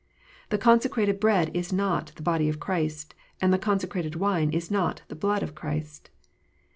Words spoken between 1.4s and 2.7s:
is not the body of